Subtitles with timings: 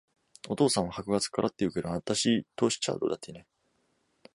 [0.49, 3.45] お父さんは箔が付くからって言うけど、あたしとしちゃどうだっていいね。